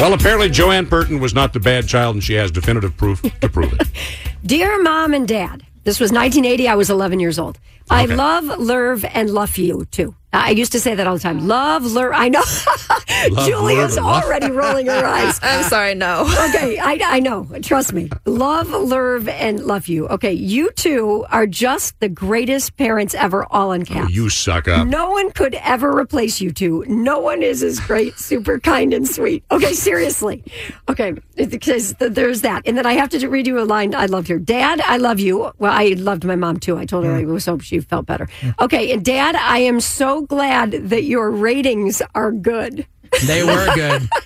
Well, 0.00 0.14
apparently 0.14 0.48
Joanne 0.48 0.86
Burton 0.86 1.20
was 1.20 1.34
not 1.34 1.52
the 1.52 1.60
bad 1.60 1.86
child, 1.86 2.16
and 2.16 2.24
she 2.24 2.32
has 2.32 2.50
definitive 2.50 2.96
proof 2.96 3.20
to 3.20 3.48
prove 3.50 3.74
it. 3.74 3.86
Dear 4.46 4.82
mom 4.82 5.12
and 5.12 5.28
dad, 5.28 5.62
this 5.84 6.00
was 6.00 6.10
1980. 6.10 6.68
I 6.68 6.74
was 6.74 6.88
11 6.88 7.20
years 7.20 7.38
old. 7.38 7.58
I 7.90 8.04
Okay. 8.04 8.14
love, 8.14 8.44
love, 8.58 9.04
and 9.04 9.28
love 9.28 9.58
you 9.58 9.84
too. 9.90 10.14
I 10.32 10.50
used 10.52 10.72
to 10.72 10.80
say 10.80 10.94
that 10.94 11.06
all 11.06 11.14
the 11.14 11.20
time. 11.20 11.46
Love, 11.46 11.84
love. 11.84 12.12
I 12.14 12.30
know. 12.30 12.42
Julia's 13.28 13.96
love, 13.96 13.98
and 13.98 14.06
love. 14.06 14.24
already 14.24 14.50
rolling 14.50 14.86
her 14.86 15.04
eyes. 15.04 15.38
I'm 15.42 15.64
sorry, 15.64 15.94
no. 15.94 16.22
Okay, 16.22 16.78
I, 16.78 16.98
I 17.02 17.20
know. 17.20 17.46
Trust 17.62 17.92
me. 17.92 18.10
Love, 18.24 18.70
love, 18.70 19.28
and 19.28 19.64
love 19.64 19.88
you. 19.88 20.08
Okay, 20.08 20.32
you 20.32 20.70
two 20.72 21.24
are 21.30 21.46
just 21.46 21.98
the 22.00 22.08
greatest 22.08 22.76
parents 22.76 23.14
ever, 23.14 23.46
all 23.50 23.72
in 23.72 23.84
Oh, 23.92 24.06
you 24.08 24.28
suck 24.28 24.68
up. 24.68 24.86
No 24.86 25.10
one 25.10 25.32
could 25.32 25.54
ever 25.54 25.96
replace 25.96 26.40
you 26.40 26.52
two. 26.52 26.84
No 26.86 27.18
one 27.18 27.42
is 27.42 27.62
as 27.62 27.80
great, 27.80 28.14
super 28.18 28.60
kind 28.60 28.92
and 28.92 29.08
sweet. 29.08 29.44
Okay, 29.50 29.72
seriously. 29.72 30.44
Okay, 30.88 31.14
because 31.34 31.94
th- 31.94 32.12
there's 32.12 32.42
that. 32.42 32.62
And 32.66 32.76
then 32.76 32.86
I 32.86 32.92
have 32.92 33.08
to 33.10 33.28
read 33.28 33.46
you 33.46 33.60
a 33.60 33.64
line 33.64 33.94
I 33.94 34.06
loved 34.06 34.28
here. 34.28 34.38
Dad, 34.38 34.80
I 34.82 34.98
love 34.98 35.18
you. 35.18 35.50
Well, 35.58 35.72
I 35.72 35.94
loved 35.96 36.24
my 36.24 36.36
mom 36.36 36.58
too. 36.58 36.76
I 36.76 36.84
told 36.84 37.04
her 37.04 37.14
I 37.14 37.24
mm. 37.24 37.32
was 37.32 37.46
hope 37.46 37.62
she 37.62 37.80
felt 37.80 38.06
better. 38.06 38.28
Okay, 38.60 38.92
and 38.92 39.04
Dad, 39.04 39.34
I 39.34 39.58
am 39.58 39.80
so 39.80 40.22
glad 40.22 40.72
that 40.72 41.04
your 41.04 41.30
ratings 41.30 42.02
are 42.14 42.32
good. 42.32 42.86
They 43.26 43.42
were 43.44 43.66
good. 43.74 44.08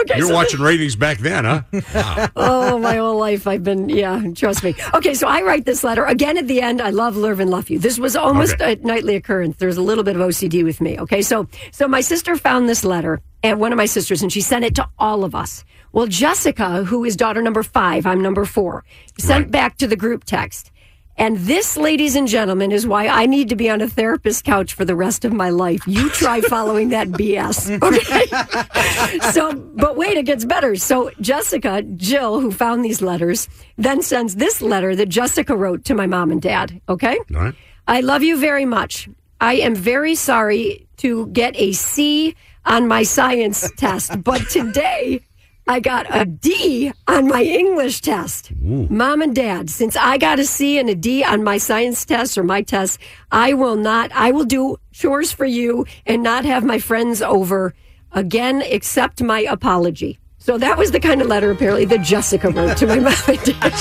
Okay, 0.00 0.16
You're 0.16 0.28
so 0.28 0.34
watching 0.34 0.60
ratings 0.60 0.96
back 0.96 1.18
then, 1.18 1.44
huh? 1.44 1.62
oh, 2.34 2.78
my 2.78 2.96
whole 2.96 3.18
life 3.18 3.46
I've 3.46 3.62
been, 3.62 3.88
yeah, 3.90 4.20
trust 4.34 4.64
me. 4.64 4.74
Okay, 4.94 5.12
so 5.12 5.28
I 5.28 5.42
write 5.42 5.66
this 5.66 5.84
letter 5.84 6.04
again 6.06 6.38
at 6.38 6.48
the 6.48 6.62
end. 6.62 6.80
I 6.80 6.90
love, 6.90 7.14
love, 7.16 7.40
and 7.40 7.50
love 7.50 7.68
you. 7.68 7.78
This 7.78 7.98
was 7.98 8.16
almost 8.16 8.54
Okay. 8.54 8.72
a 8.72 8.76
nightly 8.76 9.16
occurrence. 9.16 9.58
There's 9.58 9.76
a 9.76 9.82
little 9.82 10.02
bit 10.02 10.16
of 10.16 10.22
OCD 10.22 10.64
with 10.64 10.80
me. 10.80 10.98
Okay, 10.98 11.20
so 11.20 11.46
so 11.72 11.86
my 11.86 12.00
sister 12.00 12.36
found 12.36 12.68
this 12.70 12.84
letter, 12.84 13.20
and 13.42 13.60
one 13.60 13.70
of 13.70 13.76
my 13.76 13.84
sisters, 13.86 14.22
and 14.22 14.32
she 14.32 14.40
sent 14.40 14.64
it 14.64 14.74
to 14.76 14.88
all 14.98 15.24
of 15.24 15.34
us. 15.34 15.62
Well, 15.92 16.06
Jessica, 16.06 16.84
who 16.84 17.04
is 17.04 17.14
daughter 17.14 17.42
number 17.42 17.62
five, 17.62 18.06
I'm 18.06 18.22
number 18.22 18.46
four, 18.46 18.84
sent 19.18 19.44
Right. 19.44 19.50
back 19.52 19.76
to 19.78 19.86
the 19.86 19.96
group 19.96 20.24
text. 20.24 20.72
And 21.16 21.36
this, 21.38 21.76
ladies 21.76 22.16
and 22.16 22.26
gentlemen, 22.26 22.72
is 22.72 22.86
why 22.86 23.06
I 23.06 23.26
need 23.26 23.50
to 23.50 23.56
be 23.56 23.68
on 23.68 23.80
a 23.80 23.88
therapist 23.88 24.44
couch 24.44 24.74
for 24.74 24.84
the 24.84 24.96
rest 24.96 25.24
of 25.24 25.32
my 25.32 25.50
life. 25.50 25.86
You 25.86 26.08
try 26.10 26.40
following 26.48 26.88
that 26.90 27.08
BS. 27.08 27.80
Okay. 27.82 29.20
so, 29.32 29.52
but 29.52 29.96
wait, 29.96 30.16
it 30.16 30.24
gets 30.24 30.44
better. 30.44 30.74
So, 30.76 31.10
Jessica, 31.20 31.82
Jill, 31.82 32.40
who 32.40 32.50
found 32.50 32.84
these 32.84 33.02
letters, 33.02 33.48
then 33.76 34.02
sends 34.02 34.36
this 34.36 34.62
letter 34.62 34.96
that 34.96 35.08
Jessica 35.08 35.56
wrote 35.56 35.84
to 35.84 35.94
my 35.94 36.06
mom 36.06 36.30
and 36.30 36.40
dad. 36.40 36.80
Okay. 36.88 37.18
All 37.34 37.40
right. 37.40 37.54
I 37.86 38.00
love 38.00 38.22
you 38.22 38.38
very 38.38 38.64
much. 38.64 39.08
I 39.40 39.54
am 39.54 39.74
very 39.74 40.14
sorry 40.14 40.86
to 40.98 41.26
get 41.28 41.56
a 41.56 41.72
C 41.72 42.34
on 42.64 42.86
my 42.86 43.02
science 43.02 43.70
test, 43.76 44.22
but 44.22 44.48
today 44.48 45.20
I 45.66 45.80
got 45.80 46.06
a 46.10 46.24
D 46.24 46.92
on 47.06 47.28
my 47.28 47.42
English 47.42 48.00
test. 48.00 48.50
Mom 48.60 49.22
and 49.22 49.34
dad, 49.34 49.70
since 49.70 49.96
I 49.96 50.18
got 50.18 50.38
a 50.40 50.44
C 50.44 50.78
and 50.78 50.88
a 50.90 50.94
D 50.94 51.22
on 51.22 51.44
my 51.44 51.58
science 51.58 52.04
test 52.04 52.36
or 52.36 52.42
my 52.42 52.62
test, 52.62 52.98
I 53.30 53.54
will 53.54 53.76
not, 53.76 54.10
I 54.12 54.32
will 54.32 54.44
do 54.44 54.76
chores 54.92 55.30
for 55.30 55.44
you 55.46 55.86
and 56.04 56.22
not 56.22 56.44
have 56.44 56.64
my 56.64 56.78
friends 56.78 57.22
over 57.22 57.74
again, 58.10 58.62
accept 58.62 59.22
my 59.22 59.40
apology. 59.40 60.18
So 60.38 60.58
that 60.58 60.76
was 60.76 60.90
the 60.90 60.98
kind 60.98 61.22
of 61.22 61.28
letter 61.28 61.52
apparently 61.52 61.84
that 61.84 62.02
Jessica 62.02 62.50
wrote 62.50 62.76
to 62.78 62.86
my 62.88 62.96
mom 62.98 63.14
and 63.28 63.38
dad. 63.44 63.72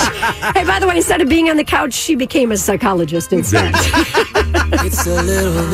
hey, 0.55 0.63
by 0.63 0.79
the 0.79 0.85
way, 0.88 0.97
instead 0.97 1.19
of 1.19 1.27
being 1.27 1.49
on 1.49 1.57
the 1.57 1.63
couch, 1.63 1.93
she 1.93 2.13
became 2.13 2.51
a 2.51 2.57
psychologist 2.57 3.33
instead. 3.33 3.73
It's 3.75 5.07
a 5.07 5.23
little 5.23 5.66